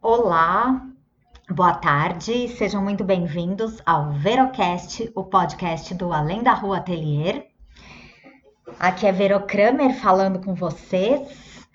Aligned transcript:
Olá, 0.00 0.86
boa 1.50 1.74
tarde, 1.74 2.46
sejam 2.50 2.80
muito 2.80 3.02
bem-vindos 3.02 3.82
ao 3.84 4.12
Verocast, 4.12 5.10
o 5.12 5.24
podcast 5.24 5.92
do 5.92 6.12
Além 6.12 6.40
da 6.40 6.54
Rua 6.54 6.76
Atelier. 6.76 7.48
Aqui 8.78 9.08
é 9.08 9.12
Vero 9.12 9.40
Kramer 9.40 9.92
falando 10.00 10.38
com 10.38 10.54
vocês. 10.54 11.66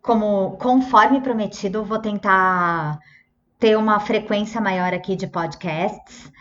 Como 0.00 0.52
conforme 0.52 1.20
prometido, 1.20 1.84
vou 1.84 1.98
tentar 1.98 2.98
ter 3.58 3.76
uma 3.76 4.00
frequência 4.00 4.58
maior 4.58 4.94
aqui 4.94 5.14
de 5.14 5.26
podcasts. 5.26 6.32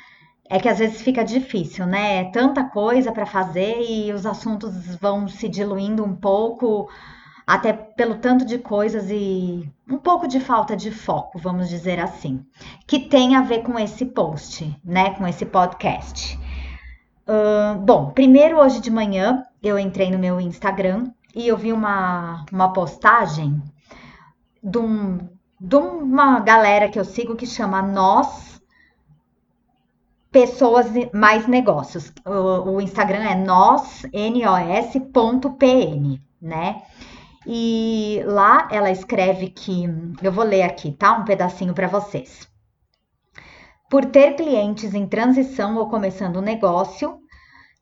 É 0.50 0.60
que 0.62 0.70
às 0.70 0.80
vezes 0.80 1.02
fica 1.02 1.26
difícil, 1.26 1.86
né? 1.86 2.22
É 2.22 2.32
tanta 2.32 2.64
coisa 2.64 3.12
para 3.12 3.26
fazer 3.26 3.82
e 3.82 4.14
os 4.14 4.26
assuntos 4.26 4.96
vão 4.96 5.28
se 5.28 5.50
diluindo 5.50 6.06
um 6.06 6.16
pouco 6.16 6.90
até 7.46 7.74
pelo 7.74 8.16
tanto 8.16 8.46
de 8.46 8.58
coisas 8.58 9.10
e 9.10 9.70
um 9.90 9.98
pouco 9.98 10.28
de 10.28 10.40
falta 10.40 10.76
de 10.76 10.92
foco, 10.92 11.40
vamos 11.40 11.70
dizer 11.70 12.00
assim, 12.00 12.46
que 12.88 13.00
tem 13.00 13.36
a 13.36 13.42
ver 13.42 13.64
com 13.64 13.78
esse 13.78 14.06
post, 14.06 14.78
né, 14.84 15.16
com 15.16 15.28
esse 15.28 15.46
podcast. 15.46 16.40
Uh, 17.28 17.80
bom, 17.80 18.12
primeiro 18.12 18.58
hoje 18.60 18.80
de 18.82 18.90
manhã 18.90 19.46
eu 19.62 19.78
entrei 19.78 20.10
no 20.10 20.20
meu 20.20 20.40
Instagram 20.42 21.12
e 21.36 21.48
eu 21.48 21.58
vi 21.58 21.72
uma, 21.72 22.46
uma 22.52 22.74
postagem 22.74 23.62
de, 24.62 24.78
um, 24.78 25.18
de 25.60 25.76
uma 25.76 26.40
galera 26.40 26.90
que 26.90 27.00
eu 27.00 27.06
sigo 27.06 27.36
que 27.36 27.46
chama 27.46 27.82
Nós 27.82 28.52
Pessoas 30.32 30.88
Mais 31.14 31.46
Negócios. 31.46 32.12
O, 32.26 32.76
o 32.76 32.82
Instagram 32.82 33.24
é 33.24 33.36
nós, 33.36 34.04
N-O-S.pn, 34.14 35.02
né? 36.42 36.82
E 37.46 38.22
lá 38.26 38.68
ela 38.72 38.92
escreve 38.92 39.50
que, 39.50 39.86
eu 40.22 40.32
vou 40.32 40.44
ler 40.44 40.64
aqui, 40.64 40.92
tá? 40.92 41.14
Um 41.14 41.26
pedacinho 41.26 41.74
para 41.74 41.88
vocês. 41.88 42.48
Por 43.90 44.06
ter 44.06 44.36
clientes 44.36 44.94
em 44.94 45.08
transição 45.08 45.76
ou 45.78 45.90
começando 45.90 46.38
um 46.38 46.42
negócio, 46.42 47.21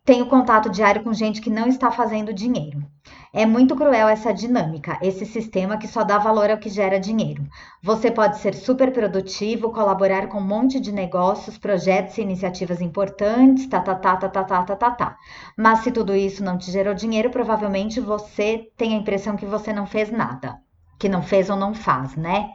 tenho 0.09 0.25
contato 0.25 0.71
diário 0.71 1.03
com 1.03 1.13
gente 1.13 1.39
que 1.39 1.51
não 1.51 1.67
está 1.67 1.91
fazendo 1.91 2.33
dinheiro. 2.33 2.83
É 3.31 3.45
muito 3.45 3.75
cruel 3.75 4.07
essa 4.07 4.33
dinâmica, 4.33 4.97
esse 5.03 5.23
sistema 5.23 5.77
que 5.77 5.87
só 5.87 6.03
dá 6.03 6.17
valor 6.17 6.49
ao 6.49 6.57
que 6.57 6.67
gera 6.67 6.99
dinheiro. 6.99 7.43
Você 7.83 8.09
pode 8.09 8.39
ser 8.39 8.55
super 8.55 8.91
produtivo, 8.91 9.71
colaborar 9.71 10.25
com 10.25 10.39
um 10.39 10.47
monte 10.47 10.79
de 10.79 10.91
negócios, 10.91 11.59
projetos 11.59 12.17
e 12.17 12.23
iniciativas 12.23 12.81
importantes, 12.81 13.67
tá, 13.67 13.81
tá, 13.81 13.93
tá, 13.93 14.17
tá, 14.17 14.29
tá, 14.29 14.43
tá, 14.43 14.63
tá, 14.63 14.75
tá, 14.75 14.91
tá. 14.91 15.17
Mas 15.55 15.81
se 15.81 15.91
tudo 15.91 16.15
isso 16.15 16.43
não 16.43 16.57
te 16.57 16.71
gerou 16.71 16.95
dinheiro, 16.95 17.29
provavelmente 17.29 17.99
você 17.99 18.67
tem 18.75 18.95
a 18.95 18.97
impressão 18.97 19.35
que 19.35 19.45
você 19.45 19.71
não 19.71 19.85
fez 19.85 20.09
nada, 20.09 20.55
que 20.97 21.07
não 21.07 21.21
fez 21.21 21.51
ou 21.51 21.55
não 21.55 21.75
faz, 21.75 22.15
né? 22.15 22.49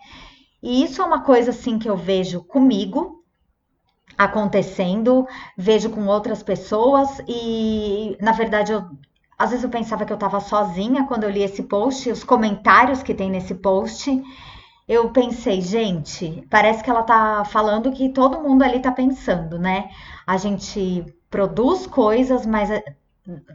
E 0.61 0.83
isso 0.83 1.01
é 1.01 1.05
uma 1.05 1.23
coisa 1.23 1.51
assim 1.51 1.79
que 1.79 1.89
eu 1.89 1.97
vejo 1.97 2.43
comigo, 2.43 3.24
acontecendo, 4.17 5.27
vejo 5.57 5.91
com 5.91 6.07
outras 6.07 6.43
pessoas 6.43 7.21
e, 7.29 8.17
na 8.21 8.33
verdade, 8.33 8.73
eu 8.73 8.85
às 9.39 9.51
vezes 9.51 9.65
eu 9.65 9.71
pensava 9.71 10.05
que 10.05 10.13
eu 10.13 10.17
estava 10.17 10.41
sozinha 10.41 11.07
quando 11.07 11.25
eu 11.25 11.31
li 11.31 11.43
esse 11.43 11.63
post, 11.65 12.09
os 12.09 12.23
comentários 12.23 13.03
que 13.03 13.15
tem 13.15 13.31
nesse 13.31 13.55
post. 13.55 14.23
Eu 14.87 15.11
pensei, 15.11 15.61
gente, 15.61 16.47
parece 16.51 16.85
que 16.85 16.91
ela 16.91 17.03
tá 17.03 17.45
falando 17.45 17.91
que 17.93 18.11
todo 18.11 18.41
mundo 18.41 18.63
ali 18.63 18.81
tá 18.81 18.93
pensando, 18.93 19.59
né? 19.59 19.91
A 20.27 20.37
gente 20.37 21.05
produz 21.31 21.87
coisas, 21.87 22.47
mas 22.47 22.71
eh, 22.71 22.85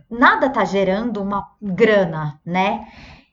nada 0.10 0.50
tá 0.50 0.66
gerando 0.66 1.22
uma 1.22 1.48
grana, 1.62 2.40
né? 2.46 2.88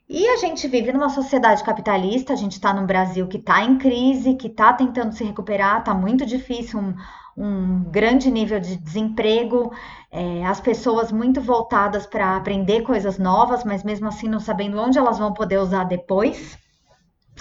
E 0.09 0.29
a 0.29 0.37
gente 0.37 0.69
vive 0.69 0.93
numa 0.93 1.09
sociedade 1.09 1.65
capitalista, 1.65 2.33
a 2.33 2.37
gente 2.37 2.53
está 2.53 2.73
num 2.73 2.87
Brasil 2.87 3.27
que 3.27 3.39
está 3.39 3.65
em 3.65 3.77
crise, 3.77 4.35
que 4.35 4.47
está 4.47 4.73
tentando 4.73 5.13
se 5.13 5.25
recuperar, 5.25 5.81
está 5.81 5.93
muito 5.93 6.25
difícil, 6.25 6.79
um, 6.79 6.95
um, 7.37 7.83
grande 7.91 8.31
nível 8.31 8.61
de 8.61 8.77
desemprego, 8.77 9.73
é, 10.13 10.47
as 10.47 10.61
pessoas 10.61 11.11
muito 11.11 11.41
voltadas 11.41 12.07
para 12.07 12.37
aprender 12.37 12.83
coisas 12.83 13.19
novas, 13.19 13.65
mas 13.65 13.83
mesmo 13.83 14.07
assim 14.07 14.29
não 14.29 14.39
sabendo 14.39 14.79
onde 14.79 14.97
elas 14.97 15.19
vão 15.19 15.33
poder 15.33 15.59
usar 15.59 15.83
depois. 15.83 16.57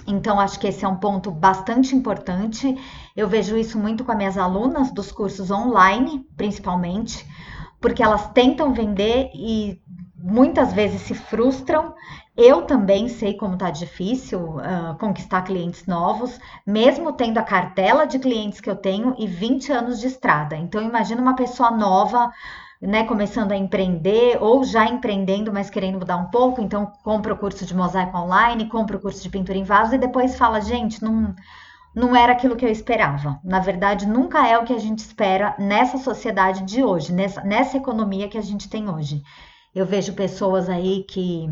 Então, 0.04 0.40
acho 0.40 0.58
que 0.58 0.66
esse 0.66 0.84
é 0.84 0.88
um 0.88 0.96
ponto 0.96 1.30
bastante 1.30 1.94
importante. 1.94 2.76
Eu 3.16 3.28
vejo 3.28 3.56
isso 3.56 3.78
muito 3.78 4.04
com 4.04 4.10
as 4.10 4.18
minhas 4.18 4.36
alunas 4.36 4.92
dos 4.92 5.12
cursos 5.12 5.52
online, 5.52 6.26
principalmente, 6.36 7.24
porque 7.80 8.02
elas 8.02 8.28
tentam 8.32 8.74
vender 8.74 9.30
e 9.32 9.80
muitas 10.16 10.72
vezes 10.72 11.02
se 11.02 11.14
frustram 11.14 11.94
eu 12.36 12.62
também 12.62 13.08
sei 13.08 13.34
como 13.34 13.56
tá 13.56 13.70
difícil 13.70 14.40
uh, 14.40 14.96
conquistar 14.98 15.42
clientes 15.42 15.86
novos, 15.86 16.38
mesmo 16.66 17.12
tendo 17.12 17.38
a 17.38 17.42
cartela 17.42 18.06
de 18.06 18.18
clientes 18.18 18.60
que 18.60 18.68
eu 18.68 18.76
tenho 18.76 19.14
e 19.18 19.26
20 19.26 19.72
anos 19.72 19.98
de 19.98 20.06
estrada. 20.06 20.56
Então, 20.56 20.82
imagina 20.82 21.22
uma 21.22 21.34
pessoa 21.34 21.70
nova, 21.70 22.30
né, 22.80 23.04
começando 23.04 23.52
a 23.52 23.56
empreender 23.56 24.36
ou 24.40 24.64
já 24.64 24.84
empreendendo, 24.86 25.52
mas 25.52 25.70
querendo 25.70 25.98
mudar 25.98 26.18
um 26.18 26.26
pouco. 26.26 26.60
Então, 26.60 26.92
compra 27.02 27.32
o 27.32 27.38
curso 27.38 27.64
de 27.64 27.74
mosaico 27.74 28.18
online, 28.18 28.68
compra 28.68 28.98
o 28.98 29.00
curso 29.00 29.22
de 29.22 29.30
pintura 29.30 29.56
em 29.56 29.64
vaso 29.64 29.94
e 29.94 29.98
depois 29.98 30.36
fala, 30.36 30.60
gente, 30.60 31.02
não 31.02 31.34
não 31.94 32.14
era 32.14 32.34
aquilo 32.34 32.56
que 32.56 32.64
eu 32.66 32.70
esperava. 32.70 33.40
Na 33.42 33.58
verdade, 33.58 34.06
nunca 34.06 34.46
é 34.46 34.58
o 34.58 34.64
que 34.64 34.74
a 34.74 34.78
gente 34.78 34.98
espera 34.98 35.56
nessa 35.58 35.96
sociedade 35.96 36.62
de 36.64 36.84
hoje, 36.84 37.10
nessa, 37.10 37.40
nessa 37.42 37.78
economia 37.78 38.28
que 38.28 38.36
a 38.36 38.42
gente 38.42 38.68
tem 38.68 38.86
hoje. 38.90 39.22
Eu 39.74 39.86
vejo 39.86 40.12
pessoas 40.12 40.68
aí 40.68 41.04
que 41.04 41.50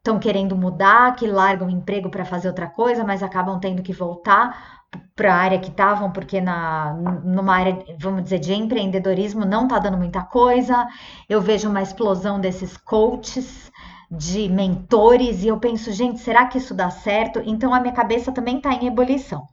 estão 0.00 0.18
querendo 0.18 0.56
mudar, 0.56 1.14
que 1.14 1.26
largam 1.26 1.68
o 1.68 1.70
emprego 1.70 2.10
para 2.10 2.24
fazer 2.24 2.48
outra 2.48 2.66
coisa, 2.66 3.04
mas 3.04 3.22
acabam 3.22 3.60
tendo 3.60 3.82
que 3.82 3.92
voltar 3.92 4.80
para 5.14 5.34
a 5.34 5.36
área 5.36 5.58
que 5.58 5.68
estavam, 5.68 6.10
porque 6.10 6.40
na, 6.40 6.94
numa 7.22 7.54
área, 7.54 7.84
vamos 7.98 8.24
dizer, 8.24 8.38
de 8.38 8.54
empreendedorismo 8.54 9.44
não 9.44 9.64
está 9.64 9.78
dando 9.78 9.98
muita 9.98 10.22
coisa. 10.22 10.88
Eu 11.28 11.40
vejo 11.40 11.68
uma 11.68 11.82
explosão 11.82 12.40
desses 12.40 12.76
coaches, 12.78 13.70
de 14.10 14.48
mentores, 14.48 15.44
e 15.44 15.48
eu 15.48 15.60
penso, 15.60 15.92
gente, 15.92 16.18
será 16.18 16.46
que 16.46 16.58
isso 16.58 16.74
dá 16.74 16.90
certo? 16.90 17.40
Então 17.44 17.72
a 17.72 17.78
minha 17.78 17.94
cabeça 17.94 18.32
também 18.32 18.56
está 18.56 18.72
em 18.72 18.86
ebulição. 18.86 19.46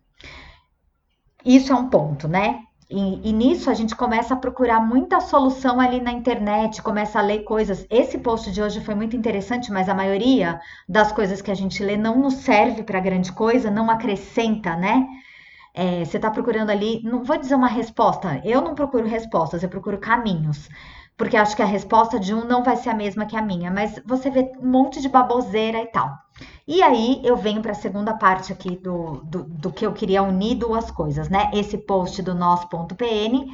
Isso 1.46 1.72
é 1.72 1.76
um 1.76 1.90
ponto, 1.90 2.28
né? 2.28 2.64
E, 2.90 3.30
e, 3.30 3.34
nisso 3.34 3.70
a 3.70 3.74
gente 3.74 3.96
começa 3.96 4.34
a 4.34 4.38
procurar 4.38 4.80
muita 4.80 5.20
solução 5.20 5.80
ali 5.80 6.00
na 6.00 6.12
internet, 6.12 6.82
começa 6.82 7.20
a 7.20 7.22
ler 7.22 7.44
coisas. 7.44 7.86
Esse 7.90 8.18
post 8.18 8.50
de 8.50 8.62
hoje 8.62 8.80
foi 8.80 8.96
muito 8.96 9.16
interessante, 9.16 9.72
mas 9.72 9.90
a 9.90 9.94
maioria 9.94 10.62
das 10.88 11.12
coisas 11.12 11.42
que 11.42 11.52
a 11.52 11.56
gente 11.56 11.84
lê 11.84 11.98
não 11.98 12.18
nos 12.18 12.36
serve 12.36 12.84
para 12.84 13.00
grande 13.02 13.32
coisa, 13.34 13.70
não 13.70 13.90
acrescenta, 13.90 14.76
né? 14.76 15.06
É, 15.74 16.06
você 16.06 16.18
está 16.18 16.32
procurando 16.32 16.70
ali, 16.70 17.02
não 17.04 17.24
vou 17.24 17.38
dizer 17.38 17.56
uma 17.56 17.68
resposta, 17.68 18.42
eu 18.44 18.62
não 18.62 18.74
procuro 18.74 19.06
respostas, 19.06 19.62
eu 19.64 19.70
procuro 19.70 20.00
caminhos 20.00 20.70
porque 21.18 21.36
acho 21.36 21.56
que 21.56 21.64
a 21.64 21.66
resposta 21.66 22.20
de 22.20 22.34
um 22.34 22.46
não 22.46 22.64
vai 22.64 22.78
ser 22.78 22.92
a 22.92 22.94
mesma 22.94 23.26
que 23.26 23.36
a 23.36 23.42
minha, 23.42 23.72
mas 23.72 24.00
você 24.06 24.30
vê 24.30 24.52
um 24.62 24.70
monte 24.70 25.02
de 25.02 25.10
baboseira 25.10 25.82
e 25.82 25.88
tal. 25.88 26.16
E 26.68 26.84
aí 26.84 27.22
eu 27.24 27.38
venho 27.38 27.62
para 27.62 27.72
a 27.72 27.76
segunda 27.76 28.14
parte 28.14 28.52
aqui 28.52 28.76
do, 28.76 29.22
do, 29.24 29.44
do, 29.44 29.72
que 29.72 29.86
eu 29.86 29.94
queria 29.94 30.22
unir 30.22 30.56
duas 30.56 30.92
coisas, 30.92 31.30
né? 31.30 31.50
Esse 31.54 31.78
post 31.78 32.22
do 32.22 32.36
nosso.pn. 32.36 33.54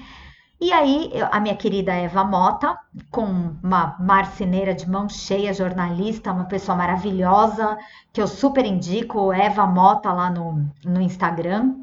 E 0.60 0.72
aí, 0.72 1.12
a 1.32 1.40
minha 1.40 1.56
querida 1.56 1.94
Eva 1.94 2.24
Mota, 2.24 2.78
com 3.12 3.26
uma 3.62 3.98
marceneira 4.00 4.74
de 4.74 4.90
mão 4.90 5.10
cheia, 5.10 5.54
jornalista, 5.54 6.32
uma 6.32 6.46
pessoa 6.46 6.78
maravilhosa, 6.78 7.78
que 8.14 8.22
eu 8.22 8.28
super 8.28 8.66
indico, 8.66 9.34
Eva 9.34 9.68
Mota 9.68 10.12
lá 10.12 10.30
no, 10.30 10.66
no 10.84 11.02
Instagram. 11.02 11.76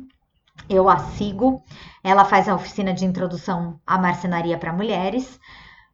Eu 0.68 0.88
a 0.88 0.98
sigo. 0.98 1.62
Ela 2.02 2.24
faz 2.24 2.48
a 2.48 2.54
oficina 2.54 2.92
de 2.94 3.04
introdução 3.04 3.78
à 3.86 3.98
marcenaria 3.98 4.58
para 4.58 4.72
mulheres 4.72 5.38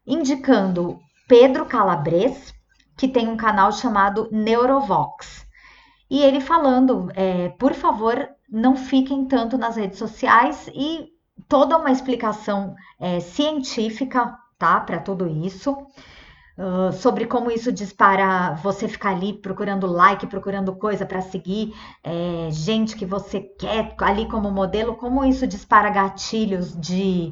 indicando 0.06 1.00
Pedro 1.26 1.66
Calabres, 1.66 2.54
que 2.96 3.06
tem 3.06 3.28
um 3.28 3.36
canal 3.36 3.70
chamado 3.72 4.28
Neurovox. 4.32 5.46
E 6.08 6.22
ele 6.22 6.40
falando, 6.40 7.10
é, 7.14 7.48
por 7.50 7.74
favor, 7.74 8.28
não 8.48 8.76
fiquem 8.76 9.24
tanto 9.26 9.58
nas 9.58 9.76
redes 9.76 9.98
sociais 9.98 10.68
e 10.72 11.08
toda 11.48 11.76
uma 11.76 11.90
explicação 11.90 12.74
é, 12.98 13.20
científica, 13.20 14.36
tá, 14.58 14.80
para 14.80 15.00
tudo 15.00 15.26
isso. 15.26 15.76
Uh, 16.58 16.90
sobre 16.90 17.26
como 17.26 17.50
isso 17.50 17.70
dispara 17.70 18.54
você 18.54 18.88
ficar 18.88 19.10
ali 19.10 19.34
procurando 19.34 19.86
like, 19.86 20.26
procurando 20.26 20.74
coisa 20.74 21.04
para 21.04 21.20
seguir 21.20 21.74
é, 22.02 22.48
gente 22.50 22.96
que 22.96 23.04
você 23.04 23.42
quer 23.42 23.94
ali 24.00 24.26
como 24.26 24.50
modelo, 24.50 24.94
como 24.94 25.22
isso 25.22 25.46
dispara 25.46 25.90
gatilhos 25.90 26.74
de 26.80 27.30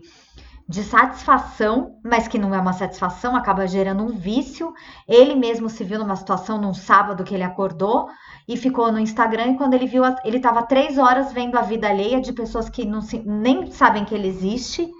de 0.66 0.82
satisfação, 0.82 1.98
mas 2.02 2.26
que 2.26 2.38
não 2.38 2.54
é 2.54 2.58
uma 2.58 2.72
satisfação, 2.72 3.36
acaba 3.36 3.66
gerando 3.66 4.02
um 4.02 4.16
vício. 4.16 4.72
Ele 5.06 5.34
mesmo 5.34 5.68
se 5.68 5.84
viu 5.84 5.98
numa 5.98 6.16
situação 6.16 6.58
num 6.58 6.72
sábado 6.72 7.22
que 7.22 7.34
ele 7.34 7.42
acordou 7.42 8.08
e 8.48 8.56
ficou 8.56 8.90
no 8.90 8.98
Instagram 8.98 9.48
e 9.48 9.56
quando 9.56 9.74
ele 9.74 9.86
viu, 9.86 10.02
ele 10.24 10.38
estava 10.38 10.62
três 10.62 10.96
horas 10.96 11.32
vendo 11.32 11.58
a 11.58 11.62
vida 11.62 11.88
alheia 11.88 12.20
de 12.20 12.32
pessoas 12.32 12.70
que 12.70 12.84
não 12.84 13.02
se, 13.02 13.18
nem 13.18 13.70
sabem 13.70 14.04
que 14.04 14.14
ele 14.14 14.26
existe 14.28 14.90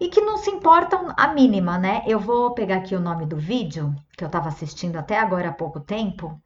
e 0.00 0.08
que 0.08 0.20
não 0.20 0.36
se 0.38 0.50
importam 0.50 1.12
a 1.16 1.28
mínima, 1.28 1.78
né? 1.78 2.02
Eu 2.06 2.18
vou 2.18 2.52
pegar 2.52 2.76
aqui 2.76 2.94
o 2.96 3.00
nome 3.00 3.24
do 3.24 3.36
vídeo 3.36 3.94
que 4.16 4.24
eu 4.24 4.26
estava 4.26 4.48
assistindo 4.48 4.96
até 4.96 5.18
agora 5.18 5.50
há 5.50 5.52
pouco 5.52 5.78
tempo 5.78 6.36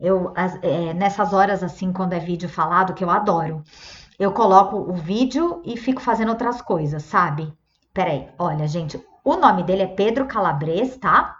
Eu, 0.00 0.32
é, 0.62 0.94
nessas 0.94 1.32
horas, 1.32 1.62
assim, 1.62 1.92
quando 1.92 2.14
é 2.14 2.18
vídeo 2.18 2.48
falado, 2.48 2.94
que 2.94 3.04
eu 3.04 3.10
adoro, 3.10 3.62
eu 4.18 4.32
coloco 4.32 4.76
o 4.76 4.94
vídeo 4.94 5.62
e 5.64 5.76
fico 5.76 6.00
fazendo 6.00 6.30
outras 6.30 6.62
coisas, 6.62 7.02
sabe? 7.04 7.52
Peraí, 7.94 8.28
olha, 8.36 8.66
gente, 8.66 9.00
o 9.22 9.36
nome 9.36 9.62
dele 9.62 9.82
é 9.82 9.86
Pedro 9.86 10.26
Calabres, 10.26 10.96
tá? 10.96 11.36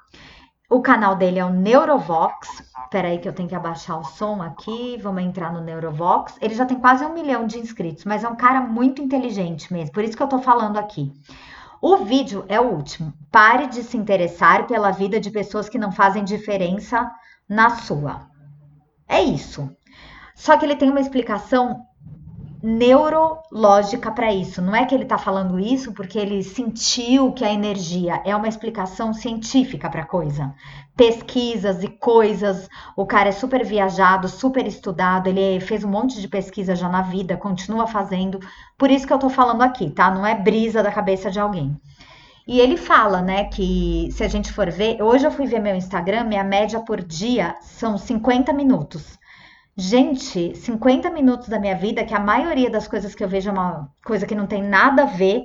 O 0.70 0.80
canal 0.80 1.16
dele 1.16 1.40
é 1.40 1.44
o 1.44 1.50
Neurovox. 1.50 2.62
Peraí 2.92 3.18
que 3.18 3.28
eu 3.28 3.32
tenho 3.32 3.48
que 3.48 3.56
abaixar 3.56 3.98
o 3.98 4.04
som 4.04 4.40
aqui. 4.40 4.96
Vamos 5.02 5.24
entrar 5.24 5.52
no 5.52 5.60
Neurovox. 5.60 6.36
Ele 6.40 6.54
já 6.54 6.64
tem 6.64 6.78
quase 6.78 7.04
um 7.04 7.12
milhão 7.12 7.44
de 7.44 7.58
inscritos, 7.58 8.04
mas 8.04 8.22
é 8.22 8.28
um 8.28 8.36
cara 8.36 8.60
muito 8.60 9.02
inteligente 9.02 9.72
mesmo. 9.72 9.92
Por 9.92 10.04
isso 10.04 10.16
que 10.16 10.22
eu 10.22 10.28
tô 10.28 10.38
falando 10.38 10.78
aqui. 10.78 11.12
O 11.82 11.96
vídeo 11.98 12.44
é 12.48 12.60
o 12.60 12.70
último. 12.70 13.12
Pare 13.32 13.66
de 13.66 13.82
se 13.82 13.96
interessar 13.96 14.68
pela 14.68 14.92
vida 14.92 15.18
de 15.18 15.32
pessoas 15.32 15.68
que 15.68 15.76
não 15.76 15.90
fazem 15.90 16.22
diferença 16.22 17.10
na 17.48 17.70
sua. 17.70 18.28
É 19.08 19.20
isso. 19.20 19.68
Só 20.36 20.56
que 20.56 20.64
ele 20.64 20.76
tem 20.76 20.88
uma 20.88 21.00
explicação 21.00 21.84
neurológica 22.64 24.10
para 24.10 24.32
isso. 24.32 24.62
Não 24.62 24.74
é 24.74 24.86
que 24.86 24.94
ele 24.94 25.02
está 25.02 25.18
falando 25.18 25.60
isso 25.60 25.92
porque 25.92 26.18
ele 26.18 26.42
sentiu 26.42 27.30
que 27.30 27.44
a 27.44 27.52
energia 27.52 28.22
é 28.24 28.34
uma 28.34 28.48
explicação 28.48 29.12
científica 29.12 29.90
para 29.90 30.06
coisa. 30.06 30.54
Pesquisas 30.96 31.84
e 31.84 31.88
coisas. 31.88 32.66
O 32.96 33.04
cara 33.04 33.28
é 33.28 33.32
super 33.32 33.62
viajado, 33.66 34.28
super 34.28 34.66
estudado. 34.66 35.26
Ele 35.28 35.60
fez 35.60 35.84
um 35.84 35.90
monte 35.90 36.18
de 36.18 36.26
pesquisa 36.26 36.74
já 36.74 36.88
na 36.88 37.02
vida, 37.02 37.36
continua 37.36 37.86
fazendo. 37.86 38.40
Por 38.78 38.90
isso 38.90 39.06
que 39.06 39.12
eu 39.12 39.18
tô 39.18 39.28
falando 39.28 39.60
aqui, 39.60 39.90
tá? 39.90 40.10
Não 40.10 40.26
é 40.26 40.34
brisa 40.34 40.82
da 40.82 40.90
cabeça 40.90 41.30
de 41.30 41.38
alguém. 41.38 41.78
E 42.46 42.60
ele 42.60 42.78
fala, 42.78 43.20
né, 43.20 43.44
que 43.44 44.08
se 44.10 44.24
a 44.24 44.28
gente 44.28 44.50
for 44.50 44.70
ver, 44.70 45.02
hoje 45.02 45.26
eu 45.26 45.30
fui 45.30 45.46
ver 45.46 45.60
meu 45.60 45.76
Instagram, 45.76 46.24
minha 46.24 46.44
média 46.44 46.80
por 46.80 47.02
dia 47.02 47.56
são 47.60 47.98
50 47.98 48.54
minutos. 48.54 49.18
Gente, 49.76 50.54
50 50.54 51.10
minutos 51.10 51.48
da 51.48 51.58
minha 51.58 51.74
vida, 51.74 52.04
que 52.04 52.14
a 52.14 52.20
maioria 52.20 52.70
das 52.70 52.86
coisas 52.86 53.12
que 53.12 53.24
eu 53.24 53.28
vejo 53.28 53.50
é 53.50 53.52
uma 53.52 53.88
coisa 54.04 54.24
que 54.24 54.34
não 54.34 54.46
tem 54.46 54.62
nada 54.62 55.02
a 55.02 55.06
ver, 55.06 55.42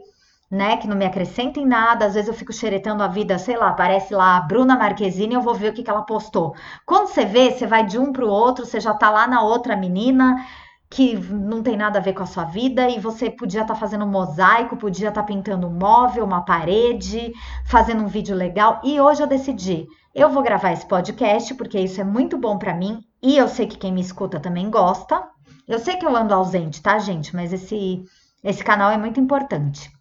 né? 0.51 0.77
Que 0.77 0.87
não 0.87 0.95
me 0.95 1.05
acrescenta 1.05 1.59
em 1.59 1.65
nada. 1.65 2.05
Às 2.05 2.13
vezes 2.13 2.27
eu 2.27 2.33
fico 2.35 2.53
xeretando 2.53 3.01
a 3.01 3.07
vida, 3.07 3.39
sei 3.39 3.57
lá, 3.57 3.69
aparece 3.69 4.13
lá 4.13 4.37
a 4.37 4.41
Bruna 4.41 4.77
Marquezine 4.77 5.33
e 5.33 5.35
eu 5.35 5.41
vou 5.41 5.55
ver 5.55 5.71
o 5.71 5.73
que, 5.73 5.81
que 5.81 5.89
ela 5.89 6.03
postou. 6.03 6.55
Quando 6.85 7.07
você 7.07 7.25
vê, 7.25 7.51
você 7.51 7.65
vai 7.65 7.83
de 7.83 7.97
um 7.97 8.13
para 8.13 8.23
o 8.23 8.29
outro, 8.29 8.65
você 8.67 8.79
já 8.79 8.93
tá 8.93 9.09
lá 9.09 9.27
na 9.27 9.41
outra 9.41 9.75
menina 9.75 10.45
que 10.89 11.15
não 11.15 11.61
tem 11.61 11.77
nada 11.77 11.99
a 11.99 12.01
ver 12.01 12.13
com 12.13 12.23
a 12.23 12.27
sua 12.27 12.45
vida 12.45 12.89
e 12.89 12.99
você 12.99 13.29
podia 13.29 13.61
estar 13.61 13.75
tá 13.75 13.79
fazendo 13.79 14.05
um 14.05 14.09
mosaico, 14.09 14.75
podia 14.75 15.09
estar 15.09 15.21
tá 15.21 15.27
pintando 15.27 15.67
um 15.67 15.71
móvel, 15.71 16.25
uma 16.25 16.41
parede, 16.41 17.31
fazendo 17.65 18.03
um 18.03 18.07
vídeo 18.07 18.35
legal. 18.35 18.81
E 18.83 18.99
hoje 18.99 19.21
eu 19.21 19.27
decidi, 19.27 19.87
eu 20.15 20.29
vou 20.29 20.41
gravar 20.41 20.71
esse 20.71 20.85
podcast 20.87 21.53
porque 21.53 21.79
isso 21.79 22.01
é 22.01 22.03
muito 22.03 22.37
bom 22.37 22.57
para 22.57 22.73
mim 22.73 23.03
e 23.21 23.37
eu 23.37 23.47
sei 23.47 23.67
que 23.67 23.77
quem 23.77 23.93
me 23.93 24.01
escuta 24.01 24.39
também 24.39 24.69
gosta. 24.69 25.27
Eu 25.67 25.77
sei 25.77 25.97
que 25.97 26.05
eu 26.05 26.15
ando 26.15 26.33
ausente, 26.33 26.81
tá, 26.81 26.97
gente? 26.97 27.35
Mas 27.35 27.53
esse, 27.53 28.03
esse 28.43 28.63
canal 28.63 28.89
é 28.89 28.97
muito 28.97 29.19
importante. 29.19 29.91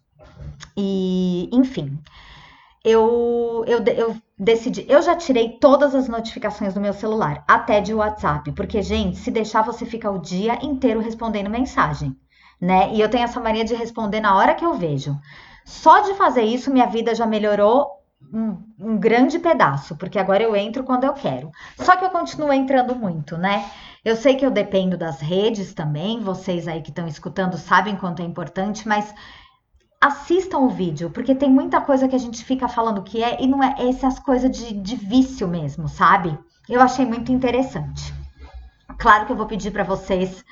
E, 0.75 1.47
enfim, 1.53 1.99
eu, 2.83 3.63
eu, 3.67 3.83
eu 3.83 4.15
decidi. 4.37 4.85
Eu 4.87 5.01
já 5.01 5.15
tirei 5.15 5.57
todas 5.59 5.93
as 5.93 6.07
notificações 6.07 6.73
do 6.73 6.81
meu 6.81 6.93
celular, 6.93 7.43
até 7.47 7.81
de 7.81 7.93
WhatsApp, 7.93 8.51
porque, 8.53 8.81
gente, 8.81 9.17
se 9.17 9.31
deixar, 9.31 9.61
você 9.63 9.85
fica 9.85 10.09
o 10.09 10.19
dia 10.19 10.63
inteiro 10.65 10.99
respondendo 10.99 11.49
mensagem, 11.49 12.15
né? 12.59 12.93
E 12.93 13.01
eu 13.01 13.09
tenho 13.09 13.23
essa 13.23 13.39
mania 13.39 13.65
de 13.65 13.75
responder 13.75 14.19
na 14.21 14.35
hora 14.35 14.55
que 14.55 14.65
eu 14.65 14.73
vejo. 14.73 15.17
Só 15.65 15.99
de 16.01 16.13
fazer 16.15 16.43
isso, 16.43 16.71
minha 16.71 16.87
vida 16.87 17.13
já 17.13 17.25
melhorou 17.25 17.87
um, 18.33 18.57
um, 18.79 18.97
grande 18.97 19.39
pedaço, 19.39 19.95
porque 19.95 20.17
agora 20.17 20.43
eu 20.43 20.55
entro 20.55 20.83
quando 20.83 21.03
eu 21.03 21.13
quero. 21.13 21.51
Só 21.77 21.95
que 21.95 22.05
eu 22.05 22.09
continuo 22.09 22.51
entrando 22.53 22.95
muito, 22.95 23.37
né? 23.37 23.69
Eu 24.03 24.15
sei 24.15 24.35
que 24.35 24.45
eu 24.45 24.51
dependo 24.51 24.97
das 24.97 25.19
redes 25.19 25.73
também, 25.73 26.21
vocês 26.21 26.67
aí 26.67 26.81
que 26.81 26.89
estão 26.89 27.07
escutando 27.07 27.57
sabem 27.57 27.95
quanto 27.95 28.21
é 28.21 28.25
importante, 28.25 28.87
mas 28.87 29.13
assistam 30.01 30.59
o 30.59 30.69
vídeo, 30.69 31.09
porque 31.09 31.35
tem 31.35 31.49
muita 31.49 31.81
coisa 31.81 32.07
que 32.07 32.15
a 32.15 32.19
gente 32.19 32.43
fica 32.43 32.67
falando 32.67 33.03
que 33.03 33.21
é, 33.21 33.41
e 33.41 33.47
não 33.47 33.63
é 33.63 33.75
essas 33.89 34.17
coisas 34.17 34.49
de, 34.49 34.73
de 34.73 34.95
vício 34.95 35.47
mesmo, 35.47 35.89
sabe? 35.89 36.37
Eu 36.67 36.81
achei 36.81 37.05
muito 37.05 37.31
interessante. 37.31 38.13
Claro 38.97 39.25
que 39.25 39.31
eu 39.31 39.35
vou 39.35 39.45
pedir 39.45 39.71
para 39.71 39.83
vocês 39.83 40.43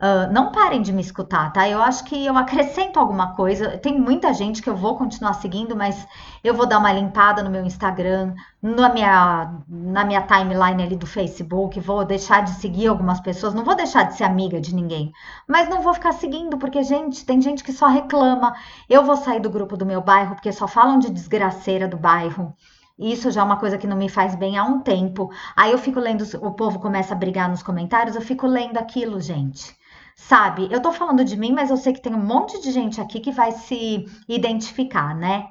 Uh, 0.00 0.32
não 0.32 0.52
parem 0.52 0.80
de 0.80 0.92
me 0.92 1.02
escutar, 1.02 1.52
tá? 1.52 1.68
Eu 1.68 1.82
acho 1.82 2.04
que 2.04 2.24
eu 2.24 2.36
acrescento 2.36 3.00
alguma 3.00 3.34
coisa. 3.34 3.76
Tem 3.78 3.98
muita 3.98 4.32
gente 4.32 4.62
que 4.62 4.70
eu 4.70 4.76
vou 4.76 4.96
continuar 4.96 5.32
seguindo, 5.34 5.74
mas 5.74 6.06
eu 6.44 6.54
vou 6.54 6.66
dar 6.66 6.78
uma 6.78 6.92
limpada 6.92 7.42
no 7.42 7.50
meu 7.50 7.64
Instagram, 7.64 8.32
na 8.62 8.92
minha, 8.92 9.54
na 9.68 10.04
minha 10.04 10.22
timeline 10.22 10.84
ali 10.84 10.94
do 10.94 11.04
Facebook, 11.04 11.80
vou 11.80 12.04
deixar 12.04 12.44
de 12.44 12.50
seguir 12.60 12.86
algumas 12.86 13.20
pessoas, 13.20 13.54
não 13.54 13.64
vou 13.64 13.74
deixar 13.74 14.04
de 14.04 14.14
ser 14.14 14.22
amiga 14.22 14.60
de 14.60 14.72
ninguém, 14.72 15.12
mas 15.48 15.68
não 15.68 15.82
vou 15.82 15.92
ficar 15.92 16.12
seguindo, 16.12 16.58
porque, 16.58 16.80
gente, 16.84 17.26
tem 17.26 17.40
gente 17.40 17.64
que 17.64 17.72
só 17.72 17.88
reclama. 17.88 18.54
Eu 18.88 19.04
vou 19.04 19.16
sair 19.16 19.40
do 19.40 19.50
grupo 19.50 19.76
do 19.76 19.84
meu 19.84 20.00
bairro, 20.00 20.36
porque 20.36 20.52
só 20.52 20.68
falam 20.68 21.00
de 21.00 21.10
desgraceira 21.10 21.88
do 21.88 21.96
bairro. 21.96 22.54
Isso 22.96 23.32
já 23.32 23.40
é 23.40 23.44
uma 23.44 23.56
coisa 23.56 23.76
que 23.76 23.86
não 23.86 23.96
me 23.96 24.08
faz 24.08 24.36
bem 24.36 24.56
há 24.58 24.64
um 24.64 24.78
tempo. 24.78 25.28
Aí 25.56 25.72
eu 25.72 25.78
fico 25.78 25.98
lendo, 25.98 26.24
o 26.40 26.52
povo 26.52 26.78
começa 26.78 27.14
a 27.14 27.16
brigar 27.16 27.48
nos 27.48 27.64
comentários, 27.64 28.14
eu 28.14 28.22
fico 28.22 28.46
lendo 28.46 28.76
aquilo, 28.78 29.20
gente. 29.20 29.76
Sabe, 30.20 30.68
eu 30.70 30.82
tô 30.82 30.92
falando 30.92 31.24
de 31.24 31.36
mim, 31.36 31.52
mas 31.52 31.70
eu 31.70 31.76
sei 31.76 31.92
que 31.92 32.02
tem 32.02 32.12
um 32.12 32.18
monte 32.18 32.60
de 32.60 32.72
gente 32.72 33.00
aqui 33.00 33.20
que 33.20 33.30
vai 33.30 33.52
se 33.52 34.04
identificar, 34.28 35.14
né? 35.14 35.48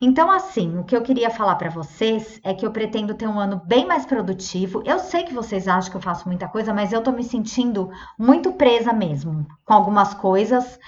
Então, 0.00 0.30
assim, 0.30 0.78
o 0.78 0.84
que 0.84 0.96
eu 0.96 1.00
queria 1.02 1.30
falar 1.30 1.54
para 1.54 1.70
vocês 1.70 2.40
é 2.42 2.52
que 2.52 2.66
eu 2.66 2.72
pretendo 2.72 3.14
ter 3.14 3.28
um 3.28 3.38
ano 3.38 3.62
bem 3.64 3.86
mais 3.86 4.04
produtivo. 4.04 4.82
Eu 4.84 4.98
sei 4.98 5.22
que 5.22 5.32
vocês 5.32 5.68
acham 5.68 5.92
que 5.92 5.96
eu 5.96 6.02
faço 6.02 6.26
muita 6.26 6.48
coisa, 6.48 6.74
mas 6.74 6.92
eu 6.92 7.02
tô 7.02 7.12
me 7.12 7.22
sentindo 7.22 7.88
muito 8.18 8.52
presa 8.52 8.92
mesmo 8.92 9.46
com 9.64 9.72
algumas 9.72 10.12
coisas. 10.12 10.78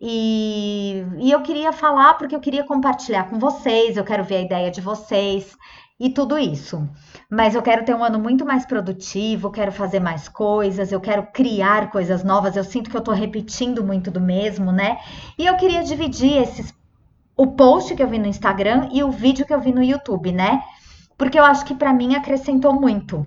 E, 0.00 1.04
e 1.18 1.30
eu 1.30 1.40
queria 1.40 1.72
falar 1.72 2.14
porque 2.14 2.34
eu 2.34 2.40
queria 2.40 2.64
compartilhar 2.64 3.30
com 3.30 3.38
vocês, 3.38 3.96
eu 3.96 4.04
quero 4.04 4.24
ver 4.24 4.36
a 4.36 4.42
ideia 4.42 4.70
de 4.72 4.80
vocês 4.80 5.56
e 6.02 6.10
tudo 6.10 6.36
isso. 6.36 6.88
Mas 7.30 7.54
eu 7.54 7.62
quero 7.62 7.84
ter 7.84 7.94
um 7.94 8.02
ano 8.02 8.18
muito 8.18 8.44
mais 8.44 8.66
produtivo, 8.66 9.52
quero 9.52 9.70
fazer 9.70 10.00
mais 10.00 10.28
coisas, 10.28 10.90
eu 10.90 11.00
quero 11.00 11.28
criar 11.32 11.92
coisas 11.92 12.24
novas. 12.24 12.56
Eu 12.56 12.64
sinto 12.64 12.90
que 12.90 12.96
eu 12.96 13.00
tô 13.00 13.12
repetindo 13.12 13.84
muito 13.84 14.10
do 14.10 14.20
mesmo, 14.20 14.72
né? 14.72 14.98
E 15.38 15.46
eu 15.46 15.56
queria 15.56 15.84
dividir 15.84 16.42
esses 16.42 16.74
o 17.36 17.46
post 17.52 17.94
que 17.94 18.02
eu 18.02 18.08
vi 18.08 18.18
no 18.18 18.26
Instagram 18.26 18.88
e 18.92 19.04
o 19.04 19.12
vídeo 19.12 19.46
que 19.46 19.54
eu 19.54 19.60
vi 19.60 19.72
no 19.72 19.82
YouTube, 19.82 20.32
né? 20.32 20.60
Porque 21.16 21.38
eu 21.38 21.44
acho 21.44 21.64
que 21.64 21.74
para 21.74 21.92
mim 21.92 22.16
acrescentou 22.16 22.72
muito. 22.72 23.24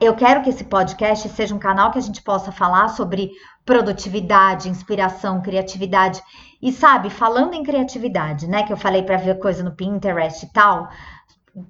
Eu 0.00 0.14
quero 0.14 0.42
que 0.42 0.48
esse 0.48 0.64
podcast 0.64 1.28
seja 1.28 1.54
um 1.54 1.58
canal 1.58 1.90
que 1.90 1.98
a 1.98 2.02
gente 2.02 2.22
possa 2.22 2.50
falar 2.50 2.88
sobre 2.88 3.30
produtividade, 3.66 4.70
inspiração, 4.70 5.42
criatividade. 5.42 6.22
E 6.62 6.72
sabe, 6.72 7.10
falando 7.10 7.52
em 7.52 7.62
criatividade, 7.62 8.48
né, 8.48 8.62
que 8.62 8.72
eu 8.72 8.76
falei 8.78 9.02
para 9.02 9.18
ver 9.18 9.38
coisa 9.38 9.62
no 9.62 9.72
Pinterest 9.72 10.46
e 10.46 10.52
tal, 10.52 10.88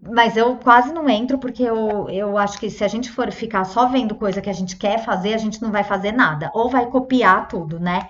mas 0.02 0.36
eu 0.36 0.56
quase 0.56 0.92
não 0.92 1.08
entro 1.08 1.38
porque 1.38 1.62
eu, 1.62 2.08
eu 2.08 2.36
acho 2.36 2.58
que 2.58 2.70
se 2.70 2.84
a 2.84 2.88
gente 2.88 3.10
for 3.10 3.30
ficar 3.32 3.64
só 3.64 3.86
vendo 3.86 4.14
coisa 4.14 4.40
que 4.40 4.50
a 4.50 4.52
gente 4.52 4.76
quer 4.76 4.98
fazer, 5.04 5.34
a 5.34 5.38
gente 5.38 5.60
não 5.62 5.70
vai 5.70 5.84
fazer 5.84 6.12
nada, 6.12 6.50
ou 6.54 6.68
vai 6.68 6.86
copiar 6.86 7.48
tudo, 7.48 7.80
né? 7.80 8.08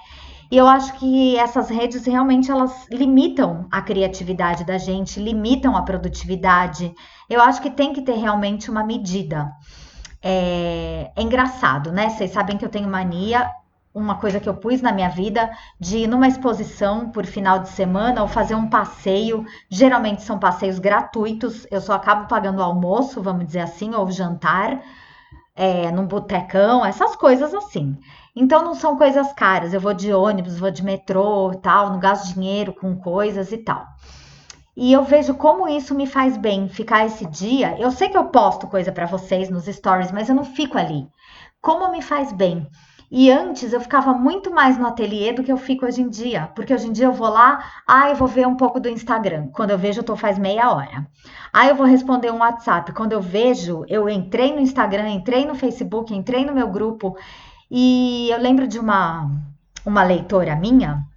E 0.50 0.56
eu 0.56 0.66
acho 0.66 0.94
que 0.94 1.36
essas 1.36 1.68
redes 1.70 2.04
realmente 2.04 2.50
elas 2.50 2.88
limitam 2.90 3.68
a 3.70 3.80
criatividade 3.80 4.64
da 4.64 4.78
gente, 4.78 5.20
limitam 5.20 5.76
a 5.76 5.82
produtividade. 5.82 6.92
Eu 7.28 7.40
acho 7.40 7.62
que 7.62 7.70
tem 7.70 7.92
que 7.92 8.02
ter 8.02 8.16
realmente 8.16 8.68
uma 8.68 8.82
medida. 8.82 9.48
É, 10.20 11.12
é 11.14 11.22
engraçado, 11.22 11.92
né? 11.92 12.10
Vocês 12.10 12.32
sabem 12.32 12.58
que 12.58 12.64
eu 12.64 12.68
tenho 12.68 12.88
mania 12.88 13.48
uma 13.94 14.14
coisa 14.16 14.38
que 14.38 14.48
eu 14.48 14.54
pus 14.54 14.80
na 14.80 14.92
minha 14.92 15.08
vida 15.08 15.50
de 15.78 15.98
ir 15.98 16.06
numa 16.06 16.28
exposição 16.28 17.10
por 17.10 17.26
final 17.26 17.58
de 17.58 17.68
semana 17.68 18.22
ou 18.22 18.28
fazer 18.28 18.54
um 18.54 18.68
passeio. 18.68 19.44
Geralmente 19.68 20.22
são 20.22 20.38
passeios 20.38 20.78
gratuitos, 20.78 21.66
eu 21.70 21.80
só 21.80 21.94
acabo 21.94 22.28
pagando 22.28 22.62
almoço, 22.62 23.22
vamos 23.22 23.46
dizer 23.46 23.60
assim, 23.60 23.94
ou 23.94 24.10
jantar, 24.10 24.80
é, 25.56 25.90
num 25.90 26.06
botecão, 26.06 26.84
essas 26.84 27.16
coisas 27.16 27.52
assim. 27.52 27.98
Então 28.34 28.64
não 28.64 28.74
são 28.74 28.96
coisas 28.96 29.32
caras, 29.32 29.74
eu 29.74 29.80
vou 29.80 29.92
de 29.92 30.12
ônibus, 30.12 30.58
vou 30.58 30.70
de 30.70 30.84
metrô 30.84 31.52
tal, 31.60 31.90
não 31.90 31.98
gasto 31.98 32.32
dinheiro 32.34 32.72
com 32.72 32.96
coisas 32.96 33.50
e 33.50 33.58
tal. 33.58 33.86
E 34.76 34.92
eu 34.92 35.02
vejo 35.04 35.34
como 35.34 35.68
isso 35.68 35.94
me 35.94 36.06
faz 36.06 36.36
bem 36.36 36.68
ficar 36.68 37.04
esse 37.04 37.26
dia. 37.26 37.76
Eu 37.78 37.90
sei 37.90 38.08
que 38.08 38.16
eu 38.16 38.26
posto 38.26 38.68
coisa 38.68 38.92
para 38.92 39.04
vocês 39.04 39.50
nos 39.50 39.64
stories, 39.64 40.12
mas 40.12 40.28
eu 40.28 40.34
não 40.34 40.44
fico 40.44 40.78
ali. 40.78 41.08
Como 41.60 41.90
me 41.90 42.00
faz 42.00 42.32
bem 42.32 42.66
e 43.10 43.30
antes 43.30 43.72
eu 43.72 43.80
ficava 43.80 44.14
muito 44.14 44.52
mais 44.52 44.78
no 44.78 44.86
ateliê 44.86 45.32
do 45.32 45.42
que 45.42 45.50
eu 45.50 45.56
fico 45.56 45.84
hoje 45.84 46.00
em 46.00 46.08
dia, 46.08 46.50
porque 46.54 46.72
hoje 46.72 46.86
em 46.86 46.92
dia 46.92 47.06
eu 47.06 47.12
vou 47.12 47.28
lá, 47.28 47.64
ah, 47.86 48.08
eu 48.08 48.14
vou 48.14 48.28
ver 48.28 48.46
um 48.46 48.56
pouco 48.56 48.78
do 48.78 48.88
Instagram. 48.88 49.48
Quando 49.48 49.70
eu 49.70 49.78
vejo, 49.78 50.00
eu 50.00 50.04
tô 50.04 50.16
faz 50.16 50.38
meia 50.38 50.70
hora. 50.70 51.06
Ah, 51.52 51.66
eu 51.66 51.74
vou 51.74 51.86
responder 51.86 52.30
um 52.30 52.38
WhatsApp. 52.38 52.92
Quando 52.92 53.12
eu 53.12 53.20
vejo, 53.20 53.84
eu 53.88 54.08
entrei 54.08 54.54
no 54.54 54.60
Instagram, 54.60 55.08
entrei 55.08 55.44
no 55.44 55.56
Facebook, 55.56 56.14
entrei 56.14 56.44
no 56.44 56.54
meu 56.54 56.68
grupo. 56.68 57.16
E 57.70 58.30
eu 58.30 58.38
lembro 58.38 58.68
de 58.68 58.78
uma 58.78 59.30
uma 59.84 60.02
leitora 60.02 60.54
minha 60.54 61.09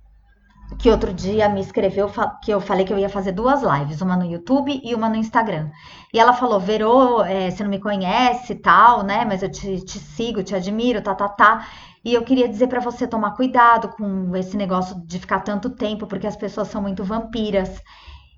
que 0.78 0.90
outro 0.90 1.14
dia 1.14 1.48
me 1.50 1.62
escreveu 1.62 2.10
que 2.44 2.52
eu 2.52 2.60
falei 2.62 2.86
que 2.86 2.94
eu 2.94 3.00
ia 3.00 3.10
fazer 3.10 3.32
duas 3.32 3.62
lives, 3.62 4.02
uma 4.02 4.16
no 4.16 4.26
YouTube 4.26 4.82
e 4.84 4.94
uma 4.96 5.10
no 5.10 5.16
Instagram. 5.16 5.70
E 6.14 6.20
ela 6.20 6.34
falou: 6.34 6.60
Verô, 6.60 7.24
é, 7.24 7.50
você 7.50 7.64
não 7.64 7.70
me 7.70 7.80
conhece 7.80 8.56
tal, 8.56 9.04
né? 9.04 9.26
Mas 9.26 9.44
eu 9.44 9.52
te, 9.52 9.84
te 9.84 10.00
sigo, 10.00 10.44
te 10.44 10.56
admiro, 10.56 11.02
tá, 11.02 11.16
tá, 11.16 11.30
tá. 11.30 11.68
E 12.04 12.14
eu 12.14 12.24
queria 12.24 12.50
dizer 12.50 12.68
para 12.68 12.82
você 12.82 13.08
tomar 13.08 13.32
cuidado 13.32 13.90
com 13.90 14.36
esse 14.36 14.58
negócio 14.58 14.96
de 15.06 15.20
ficar 15.20 15.40
tanto 15.40 15.70
tempo, 15.70 16.06
porque 16.06 16.28
as 16.28 16.36
pessoas 16.36 16.68
são 16.68 16.82
muito 16.82 17.04
vampiras. 17.04 17.82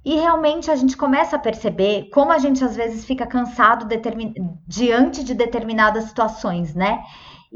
E 0.06 0.16
realmente 0.18 0.70
a 0.70 0.76
gente 0.76 0.96
começa 0.96 1.36
a 1.36 1.40
perceber 1.40 2.10
como 2.14 2.32
a 2.32 2.38
gente 2.38 2.64
às 2.64 2.76
vezes 2.76 3.04
fica 3.04 3.26
cansado 3.26 3.88
diante 4.68 5.24
de 5.24 5.34
determinadas 5.34 6.04
situações, 6.04 6.76
né? 6.76 7.02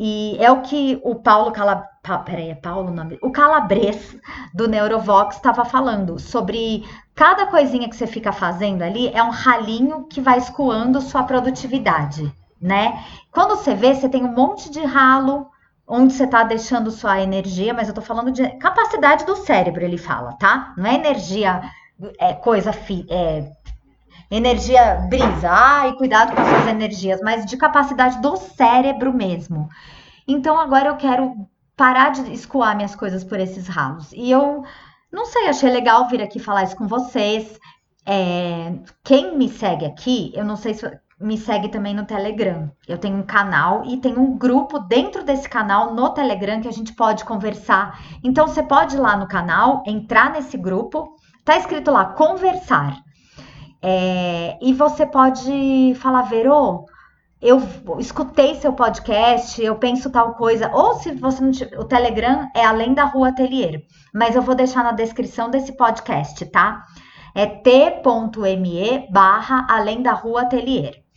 E 0.02 0.38
é 0.40 0.50
o 0.50 0.62
que 0.62 0.98
o 1.04 1.16
Paulo 1.16 1.52
Calab... 1.52 1.84
Peraí, 2.26 2.52
é 2.52 2.56
Paulo 2.56 2.90
o 2.90 2.94
nome? 2.94 3.20
O 3.22 3.32
Calabres 3.32 4.16
do 4.54 4.66
Neurovox 4.66 5.36
estava 5.36 5.66
falando 5.66 6.18
sobre 6.18 6.86
cada 7.14 7.48
coisinha 7.48 7.90
que 7.90 7.98
você 7.98 8.08
fica 8.08 8.32
fazendo 8.32 8.82
ali 8.82 9.10
é 9.10 9.22
um 9.22 9.30
ralinho 9.30 10.06
que 10.06 10.22
vai 10.22 10.38
escoando 10.38 11.02
sua 11.02 11.24
produtividade, 11.24 12.34
né? 12.62 13.04
Quando 13.30 13.58
você 13.58 13.76
vê, 13.76 13.94
você 13.94 14.08
tem 14.08 14.24
um 14.24 14.34
monte 14.34 14.72
de 14.72 14.80
ralo 14.80 15.48
onde 15.86 16.14
você 16.14 16.24
está 16.24 16.44
deixando 16.44 16.92
sua 16.92 17.20
energia, 17.20 17.74
mas 17.74 17.90
eu 17.90 17.92
estou 17.92 18.04
falando 18.04 18.32
de 18.32 18.48
capacidade 18.58 19.26
do 19.26 19.36
cérebro, 19.36 19.84
ele 19.84 19.98
fala, 19.98 20.32
tá? 20.38 20.74
Não 20.78 20.86
é 20.86 20.96
energia, 20.96 21.62
é 22.18 22.34
coisa, 22.34 22.72
fi, 22.72 23.06
é, 23.10 23.52
energia 24.30 24.96
brisa, 25.10 25.50
ai, 25.50 25.94
cuidado 25.94 26.36
com 26.36 26.42
as 26.42 26.48
suas 26.48 26.68
energias, 26.68 27.20
mas 27.22 27.46
de 27.46 27.58
capacidade 27.58 28.22
do 28.22 28.38
cérebro 28.38 29.14
mesmo. 29.14 29.70
Então 30.28 30.60
agora 30.60 30.90
eu 30.90 30.98
quero 30.98 31.34
parar 31.76 32.12
de 32.12 32.32
escoar 32.34 32.76
minhas 32.76 32.96
coisas 32.96 33.24
por 33.24 33.40
esses 33.40 33.68
ralos. 33.68 34.12
E 34.14 34.30
eu 34.30 34.64
não 35.12 35.26
sei, 35.26 35.48
achei 35.48 35.70
legal 35.72 36.08
vir 36.08 36.22
aqui 36.22 36.40
falar 36.40 36.64
isso 36.64 36.76
com 36.76 36.88
vocês. 36.88 37.60
É, 38.06 38.74
quem 39.04 39.38
me 39.38 39.50
segue 39.50 39.86
aqui, 39.86 40.32
eu 40.36 40.46
não 40.46 40.56
sei 40.56 40.74
se 40.74 41.00
me 41.20 41.38
segue 41.38 41.70
também 41.70 41.94
no 41.94 42.06
Telegram. 42.06 42.72
Eu 42.88 42.98
tenho 42.98 43.18
um 43.18 43.24
canal 43.24 43.84
e 43.86 43.98
tem 43.98 44.18
um 44.18 44.38
grupo 44.38 44.80
dentro 44.80 45.24
desse 45.24 45.50
canal 45.50 45.94
no 45.94 46.10
Telegram 46.12 46.62
que 46.62 46.68
a 46.68 46.72
gente 46.72 46.94
pode 46.94 47.26
conversar. 47.26 48.00
Então 48.24 48.48
você 48.48 48.64
pode 48.64 48.96
ir 48.96 49.00
lá 49.00 49.18
no 49.18 49.28
canal, 49.28 49.84
entrar 49.86 50.32
nesse 50.32 50.58
grupo, 50.58 51.16
tá 51.44 51.58
escrito 51.58 51.92
lá 51.92 52.06
conversar. 52.06 53.04
É, 53.82 54.58
e 54.62 54.74
você 54.74 55.06
pode 55.06 55.94
falar, 55.96 56.24
Verô, 56.24 56.86
eu 57.42 57.62
escutei 58.00 58.56
seu 58.56 58.74
podcast, 58.74 59.62
eu 59.62 59.76
penso 59.76 60.10
tal 60.10 60.34
coisa. 60.36 60.70
Ou 60.74 60.96
se 60.96 61.12
você 61.14 61.42
não 61.42 61.52
o 61.80 61.86
Telegram 61.86 62.50
é 62.56 62.66
além 62.66 62.94
da 62.94 63.06
rua 63.06 63.30
Atelier, 63.30 63.82
mas 64.14 64.36
eu 64.36 64.42
vou 64.42 64.56
deixar 64.56 64.84
na 64.84 64.92
descrição 64.92 65.50
desse 65.50 65.72
podcast, 65.78 66.46
tá? 66.48 66.86
É 67.34 67.46
t.me 67.46 69.08
barra 69.12 69.66
além 69.70 70.02
da 70.02 70.12
rua 70.12 70.42
Atelier. 70.42 71.09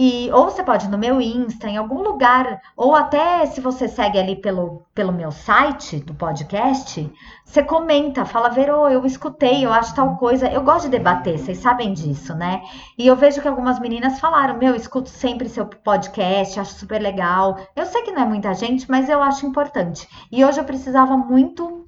E 0.00 0.30
ou 0.30 0.44
você 0.44 0.62
pode 0.62 0.86
ir 0.86 0.90
no 0.90 0.96
meu 0.96 1.20
Insta, 1.20 1.68
em 1.68 1.76
algum 1.76 2.00
lugar, 2.00 2.60
ou 2.76 2.94
até 2.94 3.44
se 3.46 3.60
você 3.60 3.88
segue 3.88 4.16
ali 4.16 4.36
pelo, 4.36 4.86
pelo 4.94 5.10
meu 5.10 5.32
site 5.32 5.98
do 5.98 6.14
podcast, 6.14 7.12
você 7.44 7.64
comenta, 7.64 8.24
fala, 8.24 8.48
Verô, 8.48 8.88
eu 8.88 9.04
escutei, 9.04 9.66
eu 9.66 9.72
acho 9.72 9.96
tal 9.96 10.16
coisa. 10.16 10.48
Eu 10.48 10.62
gosto 10.62 10.84
de 10.84 10.90
debater, 10.90 11.36
vocês 11.36 11.58
sabem 11.58 11.92
disso, 11.92 12.32
né? 12.32 12.62
E 12.96 13.08
eu 13.08 13.16
vejo 13.16 13.42
que 13.42 13.48
algumas 13.48 13.80
meninas 13.80 14.20
falaram, 14.20 14.56
meu, 14.56 14.76
escuto 14.76 15.08
sempre 15.08 15.48
seu 15.48 15.66
podcast, 15.66 16.60
acho 16.60 16.74
super 16.74 17.02
legal. 17.02 17.58
Eu 17.74 17.84
sei 17.84 18.02
que 18.02 18.12
não 18.12 18.22
é 18.22 18.26
muita 18.26 18.54
gente, 18.54 18.88
mas 18.88 19.08
eu 19.08 19.20
acho 19.20 19.46
importante. 19.46 20.08
E 20.30 20.44
hoje 20.44 20.60
eu 20.60 20.64
precisava 20.64 21.16
muito 21.16 21.84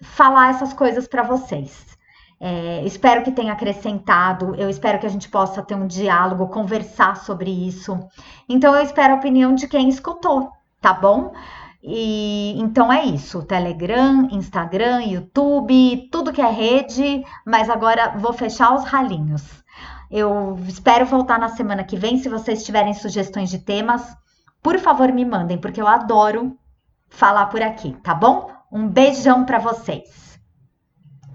falar 0.00 0.48
essas 0.48 0.72
coisas 0.72 1.06
para 1.06 1.22
vocês. 1.22 1.93
É, 2.46 2.84
espero 2.84 3.22
que 3.22 3.32
tenha 3.32 3.54
acrescentado, 3.54 4.54
eu 4.56 4.68
espero 4.68 4.98
que 4.98 5.06
a 5.06 5.08
gente 5.08 5.30
possa 5.30 5.62
ter 5.62 5.74
um 5.74 5.86
diálogo, 5.86 6.48
conversar 6.48 7.16
sobre 7.16 7.50
isso. 7.50 7.98
Então, 8.46 8.76
eu 8.76 8.82
espero 8.82 9.14
a 9.14 9.16
opinião 9.16 9.54
de 9.54 9.66
quem 9.66 9.88
escutou, 9.88 10.52
tá 10.78 10.92
bom? 10.92 11.32
E 11.82 12.54
então 12.60 12.92
é 12.92 13.02
isso: 13.02 13.42
Telegram, 13.44 14.28
Instagram, 14.30 15.04
YouTube, 15.04 16.06
tudo 16.12 16.34
que 16.34 16.42
é 16.42 16.50
rede, 16.50 17.24
mas 17.46 17.70
agora 17.70 18.14
vou 18.18 18.34
fechar 18.34 18.74
os 18.74 18.84
ralinhos. 18.84 19.64
Eu 20.10 20.58
espero 20.68 21.06
voltar 21.06 21.38
na 21.38 21.48
semana 21.48 21.82
que 21.82 21.96
vem. 21.96 22.18
Se 22.18 22.28
vocês 22.28 22.62
tiverem 22.62 22.92
sugestões 22.92 23.48
de 23.48 23.58
temas, 23.58 24.14
por 24.62 24.78
favor, 24.78 25.10
me 25.10 25.24
mandem, 25.24 25.56
porque 25.56 25.80
eu 25.80 25.88
adoro 25.88 26.54
falar 27.08 27.46
por 27.46 27.62
aqui, 27.62 27.96
tá 28.02 28.14
bom? 28.14 28.50
Um 28.70 28.86
beijão 28.86 29.46
para 29.46 29.58
vocês. 29.58 30.33